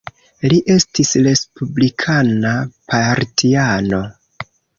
Li 0.51 0.55
estis 0.75 1.11
respublikana 1.27 2.55
partiano. 2.95 4.03